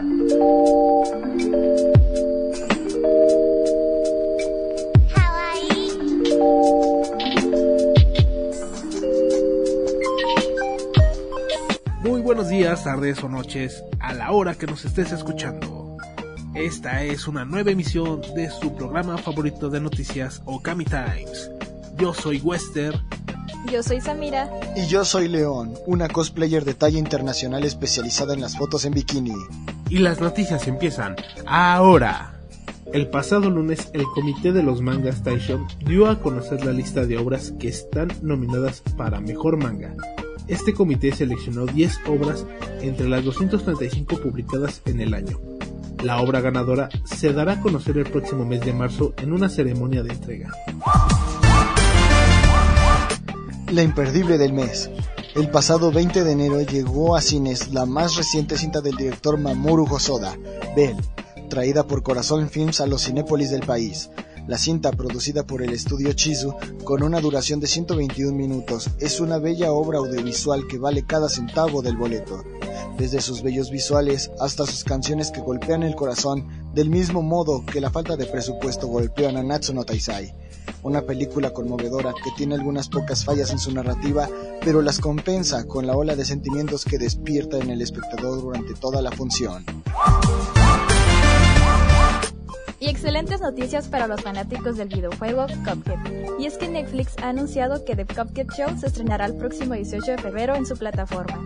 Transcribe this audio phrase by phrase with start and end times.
[0.00, 0.10] Muy
[12.20, 15.96] buenos días, tardes o noches, a la hora que nos estés escuchando.
[16.54, 21.50] Esta es una nueva emisión de su programa favorito de noticias, Okami Times.
[21.96, 23.02] Yo soy Wester.
[23.72, 24.48] Yo soy Samira.
[24.76, 29.34] Y yo soy León, una cosplayer de talla internacional especializada en las fotos en bikini.
[29.90, 31.16] Y las noticias empiezan
[31.46, 32.34] ahora.
[32.92, 37.18] El pasado lunes, el comité de los Manga Station dio a conocer la lista de
[37.18, 39.94] obras que están nominadas para Mejor Manga.
[40.46, 42.46] Este comité seleccionó 10 obras
[42.80, 45.38] entre las 235 publicadas en el año.
[46.02, 50.02] La obra ganadora se dará a conocer el próximo mes de marzo en una ceremonia
[50.02, 50.50] de entrega.
[53.72, 54.90] La imperdible del mes.
[55.38, 59.86] El pasado 20 de enero llegó a cines la más reciente cinta del director Mamoru
[59.88, 60.36] Hosoda,
[60.74, 60.96] Bell,
[61.48, 64.10] traída por Corazón Films a los cinépolis del país.
[64.48, 69.38] La cinta, producida por el estudio Chizu, con una duración de 121 minutos, es una
[69.38, 72.42] bella obra audiovisual que vale cada centavo del boleto.
[72.96, 77.80] Desde sus bellos visuales hasta sus canciones que golpean el corazón, del mismo modo que
[77.80, 80.32] la falta de presupuesto golpean a Natsu no Taisai.
[80.84, 84.28] Una película conmovedora que tiene algunas pocas fallas en su narrativa,
[84.60, 89.02] pero las compensa con la ola de sentimientos que despierta en el espectador durante toda
[89.02, 89.64] la función.
[92.78, 96.38] Y excelentes noticias para los fanáticos del videojuego Cuphead.
[96.38, 100.12] Y es que Netflix ha anunciado que The Cuphead Show se estrenará el próximo 18
[100.12, 101.44] de febrero en su plataforma,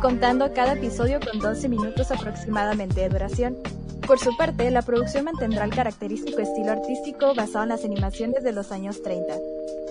[0.00, 3.81] contando cada episodio con 12 minutos aproximadamente de duración.
[4.06, 8.52] Por su parte, la producción mantendrá el característico estilo artístico basado en las animaciones de
[8.52, 9.34] los años 30,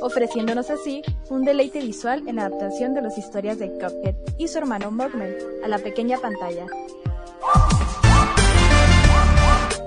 [0.02, 4.58] ofreciéndonos así un deleite visual en la adaptación de las historias de Cuphead y su
[4.58, 6.66] hermano Mugman a la pequeña pantalla.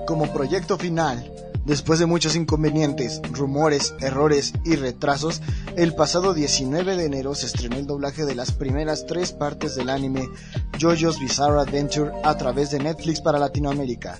[0.07, 1.31] Como proyecto final,
[1.65, 5.41] después de muchos inconvenientes, rumores, errores y retrasos,
[5.75, 9.89] el pasado 19 de enero se estrenó el doblaje de las primeras tres partes del
[9.89, 10.29] anime
[10.79, 14.19] JoJo's Bizarre Adventure a través de Netflix para Latinoamérica.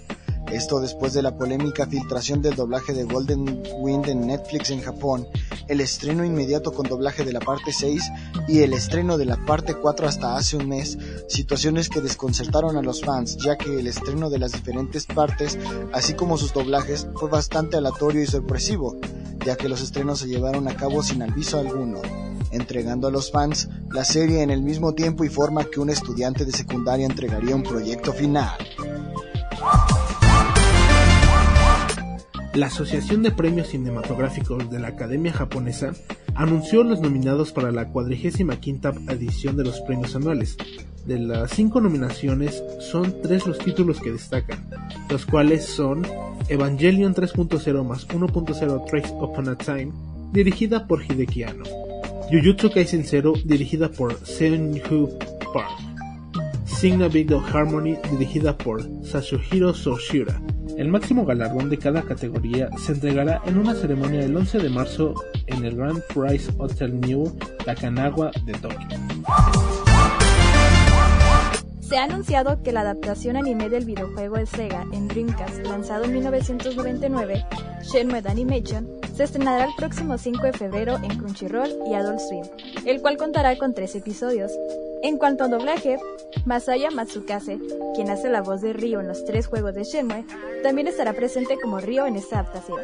[0.52, 5.28] Esto después de la polémica filtración del doblaje de Golden Wind en Netflix en Japón,
[5.68, 8.02] el estreno inmediato con doblaje de la parte 6
[8.48, 10.98] y el estreno de la parte 4 hasta hace un mes,
[11.28, 15.58] situaciones que desconcertaron a los fans ya que el estreno de las diferentes partes,
[15.94, 18.98] así como sus doblajes, fue bastante aleatorio y sorpresivo,
[19.46, 22.02] ya que los estrenos se llevaron a cabo sin aviso alguno
[22.52, 26.46] entregando a los fans la serie en el mismo tiempo y forma que un estudiante
[26.46, 28.58] de secundaria entregaría un proyecto final.
[32.56, 35.92] La Asociación de Premios Cinematográficos de la Academia Japonesa
[36.36, 38.54] anunció los nominados para la 45
[39.10, 40.56] edición de los premios anuales.
[41.06, 44.70] De las cinco nominaciones, son tres los títulos que destacan,
[45.10, 46.08] los cuales son
[46.48, 49.92] Evangelion 3.0 más 1.0 Trace Upon a Time,
[50.32, 51.66] dirigida por Hideki Anno,
[52.32, 55.20] Jujutsu Kaisen Zero, dirigida por Seon-Hoo
[55.54, 55.78] Park,
[56.66, 60.42] Signa Big of Harmony, dirigida por Sasuhiro Soshira,
[60.78, 65.14] el máximo galardón de cada categoría se entregará en una ceremonia el 11 de marzo
[65.48, 68.88] en el Grand Prize Hotel New Takanawa de Tokio.
[71.82, 76.14] Se ha anunciado que la adaptación anime del videojuego de Sega en Dreamcast, lanzado en
[76.14, 77.46] 1999,
[77.84, 82.44] Shenmue Animation, se estrenará el próximo 5 de febrero en Crunchyroll y Adult Swim,
[82.86, 84.52] el cual contará con tres episodios.
[85.06, 86.00] En cuanto a doblaje,
[86.46, 87.60] Masaya Matsukase,
[87.94, 90.26] quien hace la voz de Ryo en los tres juegos de Shenmue,
[90.64, 92.80] también estará presente como Ryo en esta adaptación.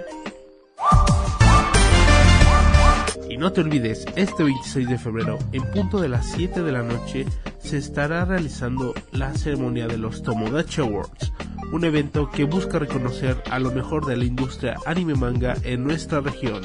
[3.27, 6.83] Y no te olvides, este 26 de febrero, en punto de las 7 de la
[6.83, 7.25] noche,
[7.57, 11.33] se estará realizando la ceremonia de los Tomodachi Awards,
[11.73, 16.21] un evento que busca reconocer a lo mejor de la industria anime manga en nuestra
[16.21, 16.61] región.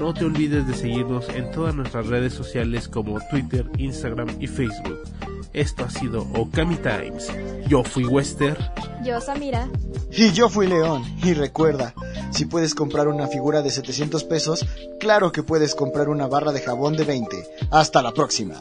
[0.00, 4.98] No te olvides de seguirnos en todas nuestras redes sociales como Twitter, Instagram y Facebook.
[5.52, 7.30] Esto ha sido Okami Times.
[7.68, 8.56] Yo fui Wester.
[9.04, 9.68] Yo Samira.
[10.10, 11.04] Y yo fui León.
[11.22, 11.92] Y recuerda,
[12.30, 14.64] si puedes comprar una figura de 700 pesos,
[14.98, 17.36] claro que puedes comprar una barra de jabón de 20.
[17.70, 18.54] Hasta la próxima.